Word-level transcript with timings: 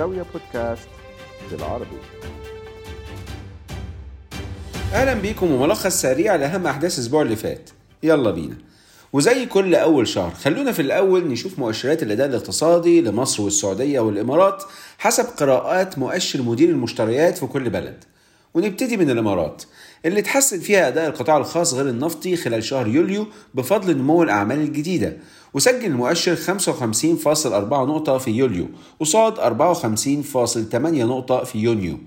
زاوية 0.00 0.24
بودكاست 0.32 0.88
بالعربي. 1.50 1.98
أهلا 4.92 5.14
بيكم 5.14 5.50
وملخص 5.52 6.00
سريع 6.00 6.34
لأهم 6.34 6.66
أحداث 6.66 6.98
الأسبوع 6.98 7.22
اللي 7.22 7.36
فات. 7.36 7.70
يلا 8.02 8.30
بينا. 8.30 8.56
وزي 9.12 9.46
كل 9.46 9.74
أول 9.74 10.08
شهر 10.08 10.30
خلونا 10.30 10.72
في 10.72 10.82
الأول 10.82 11.28
نشوف 11.28 11.58
مؤشرات 11.58 12.02
الاداء 12.02 12.26
الاقتصادي 12.26 13.00
لمصر 13.00 13.42
والسعودية 13.42 14.00
والإمارات 14.00 14.62
حسب 14.98 15.24
قراءات 15.24 15.98
مؤشر 15.98 16.42
مدير 16.42 16.68
المشتريات 16.68 17.38
في 17.38 17.46
كل 17.46 17.70
بلد. 17.70 18.04
ونبتدي 18.54 18.96
من 18.96 19.10
الإمارات 19.10 19.62
اللي 20.06 20.22
تحسن 20.22 20.60
فيها 20.60 20.88
أداء 20.88 21.08
القطاع 21.08 21.36
الخاص 21.36 21.74
غير 21.74 21.88
النفطي 21.88 22.36
خلال 22.36 22.64
شهر 22.64 22.88
يوليو 22.88 23.26
بفضل 23.54 23.96
نمو 23.96 24.22
الأعمال 24.22 24.58
الجديدة 24.60 25.16
وسجل 25.54 25.84
المؤشر 25.84 26.36
55.4 26.36 26.46
نقطة 27.72 28.18
في 28.18 28.30
يوليو 28.30 28.66
قصاد 29.00 29.36
54.8 29.36 30.74
نقطة 30.74 31.44
في 31.44 31.58
يونيو 31.58 31.98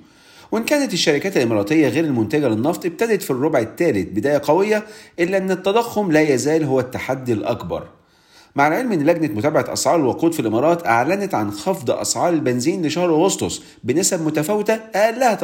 وإن 0.52 0.64
كانت 0.64 0.94
الشركات 0.94 1.38
الإماراتية 1.38 1.88
غير 1.88 2.04
المنتجة 2.04 2.48
للنفط 2.48 2.86
ابتدت 2.86 3.22
في 3.22 3.32
الربع 3.32 3.60
الثالث 3.60 4.08
بداية 4.10 4.42
قوية 4.44 4.84
إلا 5.20 5.38
أن 5.38 5.52
التضخم 5.52 6.12
لا 6.12 6.22
يزال 6.22 6.64
هو 6.64 6.80
التحدي 6.80 7.34
الأكبر. 7.34 7.88
مع 8.56 8.68
العلم 8.68 8.92
إن 8.92 9.04
لجنة 9.06 9.36
متابعة 9.36 9.74
أسعار 9.74 9.96
الوقود 10.00 10.34
في 10.34 10.40
الإمارات 10.40 10.88
أعلنت 10.88 11.36
عن 11.36 11.52
خفض 11.52 11.92
أسعار 11.92 12.34
البنزين 12.34 12.86
لشهر 12.86 13.10
أغسطس 13.10 13.62
بنسب 13.84 14.26
متفاوتة 14.26 14.74
اقلها 14.96 15.36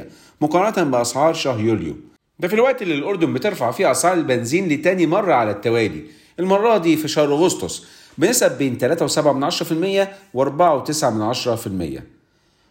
13% 0.00 0.04
مقارنة 0.40 0.90
بأسعار 0.90 1.34
شهر 1.34 1.60
يوليو. 1.60 1.96
ده 2.38 2.48
في 2.48 2.54
الوقت 2.54 2.82
اللي 2.82 2.94
الأردن 2.94 3.32
بترفع 3.34 3.70
فيه 3.70 3.90
أسعار 3.90 4.14
البنزين 4.14 4.68
لتاني 4.68 5.06
مرة 5.06 5.32
على 5.34 5.50
التوالي 5.50 6.04
المرة 6.40 6.78
دي 6.78 6.96
في 6.96 7.08
شهر 7.08 7.32
أغسطس 7.32 7.82
بنسب 8.18 8.58
بين 8.58 8.78
3.7% 8.78 10.08
و4.9% 10.36 12.00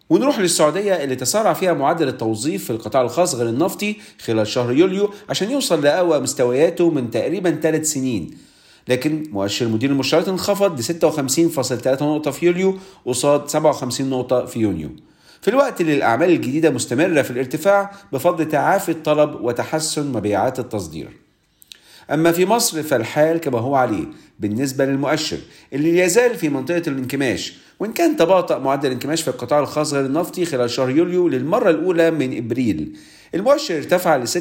ونروح 0.09 0.39
للسعودية 0.39 1.03
اللي 1.03 1.15
تسارع 1.15 1.53
فيها 1.53 1.73
معدل 1.73 2.07
التوظيف 2.07 2.63
في 2.63 2.69
القطاع 2.69 3.01
الخاص 3.01 3.35
غير 3.35 3.49
النفطي 3.49 3.95
خلال 4.25 4.47
شهر 4.47 4.71
يوليو 4.71 5.09
عشان 5.29 5.51
يوصل 5.51 5.81
لأقوى 5.83 6.19
مستوياته 6.19 6.89
من 6.89 7.11
تقريبا 7.11 7.51
ثلاث 7.51 7.91
سنين. 7.91 8.37
لكن 8.87 9.23
مؤشر 9.31 9.67
مدير 9.67 9.89
المشتريات 9.89 10.27
انخفض 10.27 10.79
ل 10.79 10.83
56.3 10.83 12.03
نقطة 12.03 12.31
في 12.31 12.45
يوليو 12.45 12.77
قصاد 13.05 13.49
57 13.49 14.09
نقطة 14.09 14.45
في 14.45 14.59
يونيو. 14.59 14.89
في 15.41 15.47
الوقت 15.47 15.81
اللي 15.81 15.93
الأعمال 15.93 16.29
الجديدة 16.29 16.69
مستمرة 16.69 17.21
في 17.21 17.31
الارتفاع 17.31 17.91
بفضل 18.13 18.47
تعافي 18.47 18.89
الطلب 18.89 19.41
وتحسن 19.41 20.11
مبيعات 20.11 20.59
التصدير. 20.59 21.09
أما 22.11 22.31
في 22.31 22.45
مصر 22.45 22.83
فالحال 22.83 23.37
كما 23.37 23.59
هو 23.59 23.75
عليه. 23.75 24.05
بالنسبة 24.39 24.85
للمؤشر 24.85 25.37
اللي 25.73 25.99
يزال 25.99 26.35
في 26.35 26.49
منطقة 26.49 26.83
الانكماش 26.87 27.53
وإن 27.83 27.93
كان 27.93 28.17
تباطأ 28.17 28.59
معدل 28.59 28.87
الانكماش 28.87 29.21
في 29.21 29.27
القطاع 29.27 29.59
الخاص 29.59 29.93
غير 29.93 30.05
النفطي 30.05 30.45
خلال 30.45 30.69
شهر 30.69 30.89
يوليو 30.89 31.27
للمرة 31.27 31.69
الأولى 31.69 32.11
من 32.11 32.37
إبريل 32.37 32.97
المؤشر 33.35 33.77
ارتفع 33.77 34.15
ل 34.15 34.27
46.4 34.27 34.33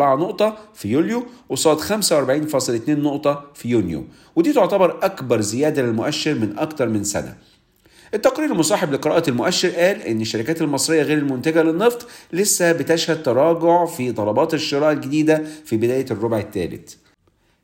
نقطة 0.00 0.58
في 0.74 0.88
يوليو 0.88 1.26
قصاد 1.50 1.80
45.2 1.80 2.88
نقطة 2.88 3.44
في 3.54 3.68
يونيو 3.68 4.04
ودي 4.36 4.52
تعتبر 4.52 4.98
أكبر 5.02 5.40
زيادة 5.40 5.82
للمؤشر 5.82 6.34
من 6.34 6.58
أكثر 6.58 6.88
من 6.88 7.04
سنة 7.04 7.36
التقرير 8.14 8.52
المصاحب 8.52 8.92
لقراءة 8.92 9.30
المؤشر 9.30 9.68
قال 9.68 10.02
إن 10.02 10.20
الشركات 10.20 10.62
المصرية 10.62 11.02
غير 11.02 11.18
المنتجة 11.18 11.62
للنفط 11.62 12.06
لسه 12.32 12.72
بتشهد 12.72 13.22
تراجع 13.22 13.86
في 13.86 14.12
طلبات 14.12 14.54
الشراء 14.54 14.92
الجديدة 14.92 15.42
في 15.64 15.76
بداية 15.76 16.06
الربع 16.10 16.38
الثالث. 16.38 16.94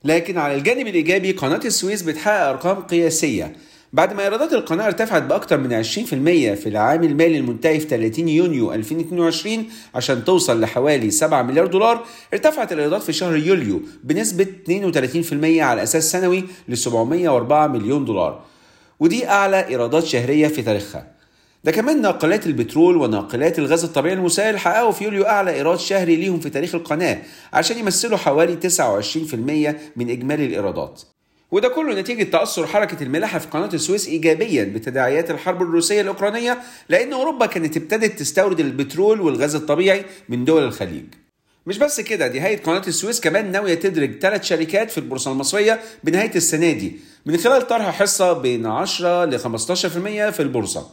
لكن 0.05 0.39
على 0.39 0.55
الجانب 0.55 0.87
الإيجابي 0.87 1.33
قناة 1.33 1.61
السويس 1.65 2.03
بتحقق 2.03 2.49
أرقام 2.49 2.81
قياسية 2.81 3.57
بعد 3.93 4.13
ما 4.13 4.23
إيرادات 4.23 4.53
القناة 4.53 4.87
ارتفعت 4.87 5.23
بأكثر 5.23 5.59
من 5.59 5.83
20% 5.83 5.87
في 5.87 6.67
العام 6.67 7.05
المالي 7.05 7.39
المنتهي 7.39 7.81
في 7.81 7.89
30 7.89 8.29
يونيو 8.29 8.73
2022 8.73 9.65
عشان 9.95 10.25
توصل 10.25 10.61
لحوالي 10.61 11.11
7 11.11 11.43
مليار 11.43 11.67
دولار 11.67 12.05
ارتفعت 12.33 12.73
الإيرادات 12.73 13.03
في 13.03 13.13
شهر 13.13 13.37
يوليو 13.37 13.83
بنسبة 14.05 14.47
32% 14.69 15.61
على 15.61 15.83
أساس 15.83 16.13
سنوي 16.13 16.45
ل 16.69 16.77
704 16.77 17.67
مليون 17.67 18.05
دولار 18.05 18.45
ودي 19.01 19.29
أعلى 19.29 19.69
إيرادات 19.69 20.05
شهرية 20.05 20.49
في 20.49 20.63
تاريخها. 20.63 21.17
ده 21.65 21.73
كمان 21.73 22.03
ناقلات 22.03 22.47
البترول 22.47 22.97
وناقلات 22.97 23.59
الغاز 23.59 23.85
الطبيعي 23.85 24.15
المسال 24.15 24.59
حققوا 24.59 24.93
في 24.93 25.05
يوليو 25.05 25.25
أعلى 25.25 25.55
إيراد 25.55 25.79
شهري 25.79 26.17
ليهم 26.17 26.41
في 26.41 26.51
تاريخ 26.51 26.75
القناة 26.75 27.19
عشان 27.53 27.79
يمثلوا 27.79 28.19
حوالي 28.19 28.57
29% 28.57 29.75
من 29.97 30.11
إجمالي 30.11 30.47
الإيرادات. 30.47 31.03
وده 31.51 31.69
كله 31.69 32.01
نتيجة 32.01 32.23
تأثر 32.23 32.67
حركة 32.67 33.03
الملاحة 33.03 33.39
في 33.39 33.47
قناة 33.49 33.71
السويس 33.75 34.09
إيجابيا 34.09 34.65
بتداعيات 34.65 35.31
الحرب 35.31 35.63
الروسية 35.63 36.01
الأوكرانية 36.01 36.59
لأن 36.89 37.13
أوروبا 37.13 37.47
كانت 37.47 37.77
ابتدت 37.77 38.19
تستورد 38.19 38.61
البترول 38.61 39.21
والغاز 39.21 39.55
الطبيعي 39.55 40.05
من 40.29 40.45
دول 40.45 40.63
الخليج. 40.63 41.05
مش 41.67 41.79
بس 41.79 42.01
كده 42.01 42.27
دي 42.27 42.41
هيئة 42.41 42.63
قناة 42.63 42.83
السويس 42.89 43.21
كمان 43.21 43.53
ناوية 43.53 43.75
تدرج 43.75 44.19
ثلاث 44.19 44.43
شركات 44.45 44.91
في 44.91 44.99
البورصة 44.99 45.33
المصرية 45.33 45.81
بنهاية 46.05 46.35
السنة 46.37 46.73
دي 46.73 46.97
من 47.27 47.37
خلال 47.37 47.67
طرح 47.67 47.91
حصة 47.91 48.33
بين 48.33 48.67
10 48.67 49.25
ل 49.25 49.39
15% 49.41 49.45
في 50.31 50.41
البورصة. 50.41 50.91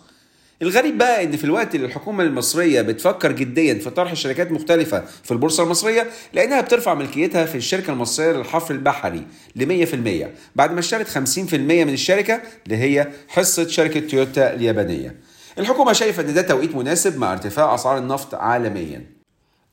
الغريب 0.63 0.97
بقى 0.97 1.23
إن 1.23 1.37
في 1.37 1.43
الوقت 1.43 1.75
اللي 1.75 1.85
الحكومة 1.87 2.23
المصرية 2.23 2.81
بتفكر 2.81 3.31
جديا 3.31 3.73
في 3.73 3.89
طرح 3.89 4.13
شركات 4.13 4.51
مختلفة 4.51 5.03
في 5.23 5.31
البورصة 5.31 5.63
المصرية 5.63 6.07
لأنها 6.33 6.61
بترفع 6.61 6.93
ملكيتها 6.93 7.45
في 7.45 7.55
الشركة 7.55 7.93
المصرية 7.93 8.31
للحفر 8.31 8.73
البحري 8.73 9.23
ل 9.55 9.85
100% 10.25 10.27
بعد 10.55 10.71
ما 10.73 10.79
اشترت 10.79 11.07
50% 11.09 11.53
من 11.53 11.89
الشركة 11.89 12.41
اللي 12.65 12.77
هي 12.77 13.07
حصة 13.27 13.67
شركة 13.67 13.99
تويوتا 13.99 14.53
اليابانية. 14.53 15.15
الحكومة 15.59 15.93
شايفة 15.93 16.23
إن 16.23 16.33
ده 16.33 16.41
توقيت 16.41 16.75
مناسب 16.75 17.17
مع 17.17 17.33
ارتفاع 17.33 17.75
أسعار 17.75 17.97
النفط 17.97 18.35
عالميا. 18.35 19.05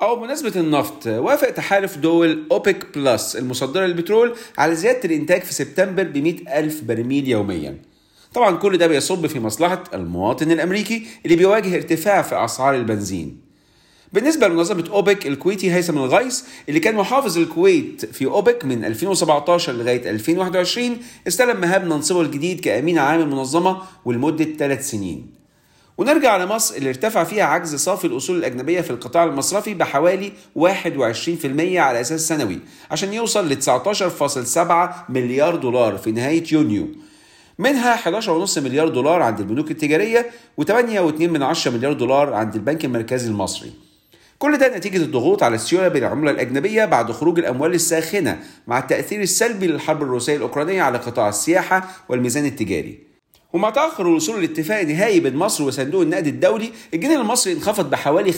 أو 0.02 0.16
بمناسبة 0.16 0.60
النفط 0.60 1.06
وافق 1.06 1.50
تحالف 1.50 1.98
دول 1.98 2.46
أوبك 2.52 2.98
بلس 2.98 3.36
المصدرة 3.36 3.86
للبترول 3.86 4.34
على 4.58 4.74
زيادة 4.74 5.00
الإنتاج 5.04 5.42
في 5.42 5.54
سبتمبر 5.54 6.02
ب 6.02 6.18
100 6.18 6.58
ألف 6.58 6.82
برميل 6.84 7.28
يومياً 7.28 7.89
طبعا 8.34 8.56
كل 8.56 8.78
ده 8.78 8.86
بيصب 8.86 9.26
في 9.26 9.41
مصلحة 9.41 9.84
المواطن 9.94 10.50
الأمريكي 10.50 11.06
اللي 11.24 11.36
بيواجه 11.36 11.74
ارتفاع 11.74 12.22
في 12.22 12.44
أسعار 12.44 12.74
البنزين. 12.74 13.41
بالنسبة 14.12 14.48
لمنظمة 14.48 14.84
أوبك 14.91 15.26
الكويتي 15.26 15.72
هيثم 15.72 15.98
الغيث 15.98 16.42
اللي 16.68 16.80
كان 16.80 16.94
محافظ 16.94 17.38
الكويت 17.38 18.06
في 18.06 18.26
أوبك 18.26 18.64
من 18.64 18.84
2017 18.84 19.72
لغاية 19.72 20.10
2021 20.10 20.96
استلم 21.28 21.60
مهام 21.60 21.88
منصبه 21.88 22.20
الجديد 22.20 22.60
كأمين 22.60 22.98
عام 22.98 23.20
المنظمة 23.20 23.78
ولمدة 24.04 24.44
ثلاث 24.58 24.91
سنين. 24.91 25.41
ونرجع 25.98 26.36
لمصر 26.36 26.74
اللي 26.76 26.88
ارتفع 26.88 27.24
فيها 27.24 27.44
عجز 27.44 27.74
صافي 27.74 28.06
الأصول 28.06 28.36
الأجنبية 28.38 28.80
في 28.80 28.91
القطاع 28.91 29.24
المصرفي 29.24 29.74
بحوالي 29.74 30.32
21% 30.58 30.66
على 31.76 32.00
أساس 32.00 32.28
سنوي 32.28 32.58
عشان 32.91 33.12
يوصل 33.12 33.48
ل 33.48 33.56
19.7 33.62 35.10
مليار 35.10 35.56
دولار 35.56 35.98
في 35.98 36.12
نهاية 36.12 36.44
يونيو. 36.52 36.88
منها 37.60 37.97
11.5 37.97 38.59
مليار 38.59 38.88
دولار 38.88 39.22
عند 39.22 39.41
البنوك 39.41 39.71
التجارية 39.71 40.31
و8.2 40.60 41.69
مليار 41.69 41.93
دولار 41.93 42.34
عند 42.34 42.54
البنك 42.54 42.84
المركزي 42.84 43.28
المصري. 43.28 43.72
كل 44.38 44.59
ده 44.59 44.76
نتيجة 44.76 44.97
الضغوط 44.97 45.43
على 45.43 45.54
السيولة 45.54 45.88
بالعملة 45.88 46.31
الأجنبية 46.31 46.84
بعد 46.84 47.12
خروج 47.12 47.38
الأموال 47.38 47.75
الساخنة 47.75 48.38
مع 48.66 48.78
التأثير 48.78 49.21
السلبي 49.21 49.66
للحرب 49.66 50.03
الروسية 50.03 50.37
الأوكرانية 50.37 50.82
على 50.82 50.98
قطاع 50.98 51.28
السياحة 51.28 51.88
والميزان 52.09 52.44
التجاري. 52.44 52.98
ومع 53.53 53.71
تأخر 53.71 54.06
الوصول 54.06 54.41
لاتفاق 54.41 54.82
نهائي 54.82 55.21
بين 55.21 55.37
مصر 55.37 55.65
وصندوق 55.65 56.03
النقد 56.03 56.27
الدولي 56.27 56.72
الجنيه 56.94 57.21
المصري 57.21 57.53
انخفض 57.53 57.91
بحوالي 57.91 58.32
5% 58.32 58.37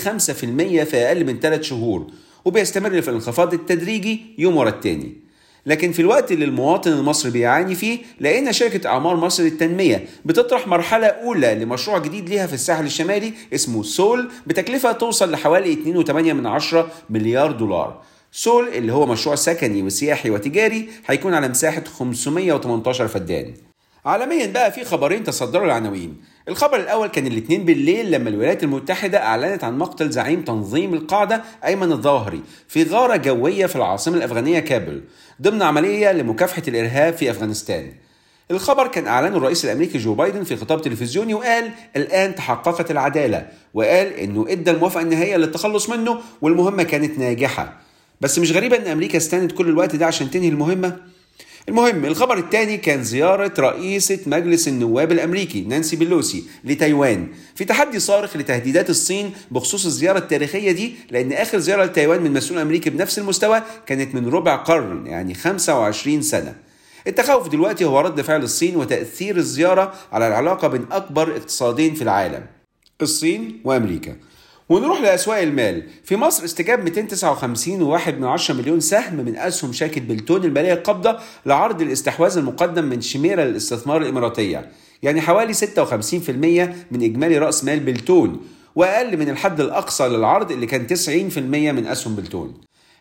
في 0.84 0.96
أقل 0.96 1.24
من 1.24 1.40
3 1.40 1.62
شهور 1.62 2.06
وبيستمر 2.44 3.02
في 3.02 3.08
الانخفاض 3.08 3.54
التدريجي 3.54 4.34
يوم 4.38 4.56
ورا 4.56 4.68
التاني. 4.68 5.31
لكن 5.66 5.92
في 5.92 6.02
الوقت 6.02 6.32
اللي 6.32 6.44
المواطن 6.44 6.92
المصري 6.92 7.30
بيعاني 7.30 7.74
فيه 7.74 7.98
لقينا 8.20 8.52
شركة 8.52 8.88
أعمار 8.88 9.16
مصر 9.16 9.42
للتنمية 9.42 10.06
بتطرح 10.24 10.66
مرحلة 10.66 11.06
أولى 11.06 11.54
لمشروع 11.54 11.98
جديد 11.98 12.28
ليها 12.28 12.46
في 12.46 12.52
الساحل 12.54 12.84
الشمالي 12.84 13.32
اسمه 13.54 13.82
سول 13.82 14.30
بتكلفة 14.46 14.92
توصل 14.92 15.30
لحوالي 15.30 16.04
2.8 16.04 16.86
مليار 17.10 17.52
دولار. 17.52 18.02
سول 18.32 18.68
اللي 18.68 18.92
هو 18.92 19.06
مشروع 19.06 19.34
سكني 19.34 19.82
وسياحي 19.82 20.30
وتجاري 20.30 20.88
هيكون 21.06 21.34
على 21.34 21.48
مساحة 21.48 21.84
518 21.84 23.08
فدان. 23.08 23.54
عالميا 24.04 24.46
بقى 24.46 24.72
في 24.72 24.84
خبرين 24.84 25.24
تصدروا 25.24 25.66
العناوين. 25.66 26.16
الخبر 26.48 26.76
الأول 26.76 27.06
كان 27.08 27.26
الاثنين 27.26 27.64
بالليل 27.64 28.10
لما 28.10 28.28
الولايات 28.28 28.62
المتحدة 28.64 29.18
أعلنت 29.22 29.64
عن 29.64 29.78
مقتل 29.78 30.10
زعيم 30.10 30.42
تنظيم 30.42 30.94
القاعدة 30.94 31.42
أيمن 31.64 31.92
الظاهري 31.92 32.40
في 32.68 32.82
غارة 32.82 33.16
جوية 33.16 33.66
في 33.66 33.76
العاصمة 33.76 34.16
الأفغانية 34.16 34.58
كابل 34.60 35.02
ضمن 35.42 35.62
عملية 35.62 36.12
لمكافحة 36.12 36.62
الإرهاب 36.68 37.14
في 37.14 37.30
أفغانستان. 37.30 37.92
الخبر 38.50 38.86
كان 38.88 39.06
أعلنه 39.06 39.36
الرئيس 39.36 39.64
الأمريكي 39.64 39.98
جو 39.98 40.14
بايدن 40.14 40.44
في 40.44 40.56
خطاب 40.56 40.82
تلفزيوني 40.82 41.34
وقال 41.34 41.70
الآن 41.96 42.34
تحققت 42.34 42.90
العدالة 42.90 43.46
وقال 43.74 44.06
إنه 44.12 44.46
إدى 44.48 44.70
الموافقة 44.70 45.02
النهائية 45.02 45.36
للتخلص 45.36 45.88
منه 45.88 46.18
والمهمة 46.42 46.82
كانت 46.82 47.18
ناجحة. 47.18 47.78
بس 48.20 48.38
مش 48.38 48.52
غريبة 48.52 48.76
إن 48.76 48.86
أمريكا 48.86 49.18
استنت 49.18 49.52
كل 49.52 49.68
الوقت 49.68 49.96
ده 49.96 50.06
عشان 50.06 50.30
تنهي 50.30 50.48
المهمة؟ 50.48 50.96
المهم 51.68 52.04
الخبر 52.04 52.38
الثاني 52.38 52.76
كان 52.76 53.04
زيارة 53.04 53.52
رئيسة 53.58 54.18
مجلس 54.26 54.68
النواب 54.68 55.12
الأمريكي 55.12 55.60
نانسي 55.60 55.96
بيلوسي 55.96 56.44
لتايوان. 56.64 57.28
في 57.54 57.64
تحدي 57.64 57.98
صارخ 57.98 58.36
لتهديدات 58.36 58.90
الصين 58.90 59.30
بخصوص 59.50 59.86
الزيارة 59.86 60.18
التاريخية 60.18 60.72
دي 60.72 60.94
لأن 61.10 61.32
آخر 61.32 61.58
زيارة 61.58 61.84
لتايوان 61.84 62.22
من 62.22 62.32
مسؤول 62.32 62.58
أمريكي 62.58 62.90
بنفس 62.90 63.18
المستوى 63.18 63.62
كانت 63.86 64.14
من 64.14 64.28
ربع 64.28 64.56
قرن 64.56 65.06
يعني 65.06 65.34
25 65.34 66.22
سنة. 66.22 66.54
التخوف 67.06 67.48
دلوقتي 67.48 67.84
هو 67.84 68.00
رد 68.00 68.20
فعل 68.20 68.42
الصين 68.42 68.76
وتأثير 68.76 69.36
الزيارة 69.36 69.94
على 70.12 70.28
العلاقة 70.28 70.68
بين 70.68 70.86
أكبر 70.92 71.36
اقتصادين 71.36 71.94
في 71.94 72.02
العالم 72.02 72.46
الصين 73.02 73.60
وأمريكا. 73.64 74.16
ونروح 74.68 75.00
لأسواق 75.00 75.38
المال. 75.38 75.82
في 76.04 76.16
مصر 76.16 76.44
استجاب 76.44 76.88
259.1 76.88 78.08
من 78.08 78.24
10 78.24 78.54
مليون 78.54 78.80
سهم 78.80 79.16
من 79.16 79.36
أسهم 79.36 79.72
شركة 79.72 80.00
بلتون 80.00 80.44
المالية 80.44 80.72
القابضة 80.72 81.18
لعرض 81.46 81.82
الاستحواذ 81.82 82.36
المقدم 82.36 82.84
من 82.84 83.00
شميرة 83.00 83.42
للاستثمار 83.42 84.02
الإماراتية. 84.02 84.70
يعني 85.02 85.20
حوالي 85.20 85.54
56% 85.54 85.60
من 86.90 87.02
إجمالي 87.02 87.38
رأس 87.38 87.64
مال 87.64 87.80
بلتون 87.80 88.40
وأقل 88.76 89.16
من 89.16 89.28
الحد 89.28 89.60
الأقصى 89.60 90.08
للعرض 90.08 90.52
اللي 90.52 90.66
كان 90.66 90.86
90% 90.86 91.38
من 91.72 91.86
أسهم 91.86 92.16
بلتون 92.16 92.54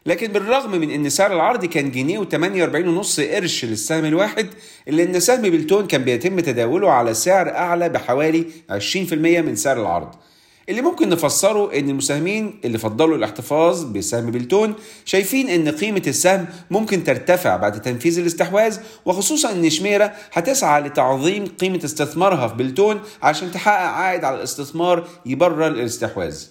لكن 0.05 0.27
بالرغم 0.27 0.71
من 0.71 0.91
إن 0.91 1.09
سعر 1.09 1.33
العرض 1.33 1.65
كان 1.65 1.91
جنيه 1.91 2.19
و48 2.19 2.75
ونص 2.75 3.19
قرش 3.19 3.65
للسهم 3.65 4.05
الواحد 4.05 4.47
إلا 4.87 5.03
إن 5.03 5.19
سهم 5.19 5.41
بلتون 5.41 5.87
كان 5.87 6.03
بيتم 6.03 6.39
تداوله 6.39 6.91
على 6.91 7.13
سعر 7.13 7.49
أعلى 7.49 7.89
بحوالي 7.89 8.45
20% 8.71 9.13
من 9.13 9.55
سعر 9.55 9.81
العرض. 9.81 10.15
اللي 10.69 10.81
ممكن 10.81 11.09
نفسره 11.09 11.73
إن 11.79 11.89
المساهمين 11.89 12.59
اللي 12.65 12.77
فضلوا 12.77 13.17
الاحتفاظ 13.17 13.83
بسهم 13.83 14.31
بلتون 14.31 14.73
شايفين 15.05 15.49
إن 15.49 15.69
قيمة 15.69 16.01
السهم 16.07 16.45
ممكن 16.71 17.03
ترتفع 17.03 17.55
بعد 17.57 17.81
تنفيذ 17.81 18.19
الاستحواذ 18.19 18.77
وخصوصا 19.05 19.51
إن 19.51 19.69
شميرة 19.69 20.13
هتسعى 20.33 20.81
لتعظيم 20.81 21.45
قيمة 21.45 21.79
استثمارها 21.85 22.47
في 22.47 22.55
بلتون 22.55 23.01
عشان 23.21 23.51
تحقق 23.51 23.89
عائد 23.89 24.23
على 24.23 24.37
الاستثمار 24.37 25.07
يبرر 25.25 25.67
الاستحواذ. 25.67 26.43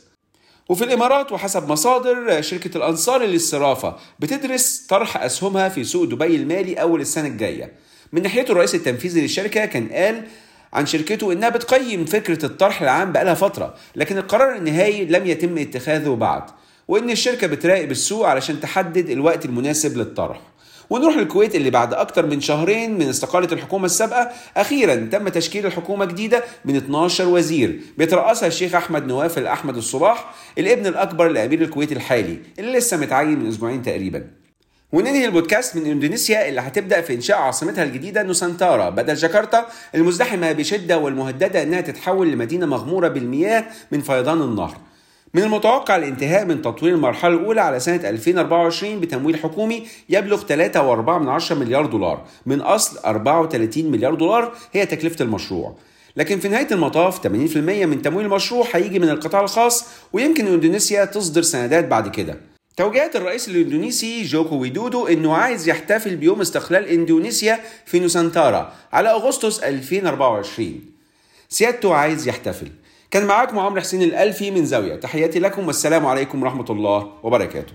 وفي 0.68 0.84
الإمارات 0.84 1.32
وحسب 1.32 1.68
مصادر 1.68 2.42
شركة 2.42 2.76
الأنصار 2.78 3.22
للصرافة 3.22 3.96
بتدرس 4.18 4.86
طرح 4.88 5.16
أسهمها 5.16 5.68
في 5.68 5.84
سوق 5.84 6.04
دبي 6.04 6.36
المالي 6.36 6.74
أول 6.74 7.00
السنة 7.00 7.28
الجاية. 7.28 7.72
من 8.12 8.22
ناحيته 8.22 8.52
الرئيس 8.52 8.74
التنفيذي 8.74 9.20
للشركة 9.20 9.64
كان 9.64 9.88
قال 9.88 10.24
عن 10.72 10.86
شركته 10.86 11.32
إنها 11.32 11.48
بتقيم 11.48 12.04
فكرة 12.04 12.46
الطرح 12.46 12.82
العام 12.82 13.12
بقالها 13.12 13.34
فترة 13.34 13.74
لكن 13.96 14.18
القرار 14.18 14.56
النهائي 14.56 15.04
لم 15.04 15.26
يتم 15.26 15.58
اتخاذه 15.58 16.14
بعد 16.14 16.42
وإن 16.88 17.10
الشركة 17.10 17.46
بتراقب 17.46 17.90
السوق 17.90 18.26
علشان 18.26 18.60
تحدد 18.60 19.10
الوقت 19.10 19.44
المناسب 19.44 19.96
للطرح. 19.96 20.40
ونروح 20.90 21.16
للكويت 21.16 21.54
اللي 21.54 21.70
بعد 21.70 21.94
أكتر 21.94 22.26
من 22.26 22.40
شهرين 22.40 22.98
من 22.98 23.08
استقالة 23.08 23.48
الحكومة 23.52 23.86
السابقة 23.86 24.30
أخيرا 24.56 24.94
تم 24.94 25.28
تشكيل 25.28 25.66
الحكومة 25.66 26.04
جديدة 26.04 26.44
من 26.64 26.76
12 26.76 27.28
وزير 27.28 27.80
بيترأسها 27.98 28.46
الشيخ 28.46 28.74
أحمد 28.74 29.06
نوافل 29.06 29.46
أحمد 29.46 29.76
الصباح 29.76 30.34
الابن 30.58 30.86
الأكبر 30.86 31.28
لأمير 31.28 31.62
الكويت 31.62 31.92
الحالي 31.92 32.38
اللي 32.58 32.78
لسه 32.78 32.96
متعين 32.96 33.38
من 33.38 33.48
أسبوعين 33.48 33.82
تقريبا. 33.82 34.39
وننهي 34.92 35.24
البودكاست 35.24 35.76
من 35.76 35.86
إندونيسيا 35.86 36.48
اللي 36.48 36.60
هتبدأ 36.60 37.00
في 37.00 37.14
إنشاء 37.14 37.36
عاصمتها 37.38 37.84
الجديدة 37.84 38.22
نوسانتارا. 38.22 38.90
بدل 38.90 39.14
جاكرتا 39.14 39.66
المزدحمة 39.94 40.52
بشدة 40.52 40.98
والمهددة 40.98 41.62
إنها 41.62 41.80
تتحول 41.80 42.30
لمدينة 42.30 42.66
مغمورة 42.66 43.08
بالمياه 43.08 43.64
من 43.92 44.00
فيضان 44.00 44.42
النهر. 44.42 44.76
من 45.34 45.42
المتوقع 45.42 45.96
الانتهاء 45.96 46.44
من 46.44 46.62
تطوير 46.62 46.94
المرحلة 46.94 47.34
الأولى 47.34 47.60
على 47.60 47.80
سنة 47.80 48.08
2024 48.08 49.00
بتمويل 49.00 49.36
حكومي 49.36 49.86
يبلغ 50.08 50.42
3.4 50.42 51.52
مليار 51.52 51.86
دولار. 51.86 52.24
من 52.46 52.60
أصل 52.60 52.98
34 52.98 53.90
مليار 53.90 54.14
دولار 54.14 54.52
هي 54.72 54.86
تكلفة 54.86 55.24
المشروع. 55.24 55.74
لكن 56.16 56.38
في 56.38 56.48
نهاية 56.48 56.68
المطاف 56.72 57.26
80% 57.26 57.26
من 57.86 58.02
تمويل 58.02 58.26
المشروع 58.26 58.66
هيجي 58.72 58.98
من 58.98 59.08
القطاع 59.08 59.40
الخاص 59.40 59.86
ويمكن 60.12 60.46
إندونيسيا 60.46 61.04
تصدر 61.04 61.42
سندات 61.42 61.84
بعد 61.84 62.08
كده. 62.08 62.49
توجيهات 62.80 63.16
الرئيس 63.16 63.48
الإندونيسي 63.48 64.22
جوكو 64.22 64.56
ويدودو 64.56 65.06
إنه 65.06 65.34
عايز 65.34 65.68
يحتفل 65.68 66.16
بيوم 66.16 66.40
استقلال 66.40 66.88
إندونيسيا 66.88 67.60
في 67.86 67.98
نوسانتارا 67.98 68.72
على 68.92 69.10
أغسطس 69.10 69.58
2024 69.58 70.80
سيادته 71.48 71.94
عايز 71.94 72.28
يحتفل. 72.28 72.68
كان 73.10 73.26
معاكم 73.26 73.58
عمرو 73.58 73.80
حسين 73.80 74.02
الألفي 74.02 74.50
من 74.50 74.66
زاوية. 74.66 74.94
تحياتي 74.94 75.38
لكم 75.38 75.66
والسلام 75.66 76.06
عليكم 76.06 76.42
ورحمة 76.42 76.66
الله 76.70 77.12
وبركاته. 77.22 77.72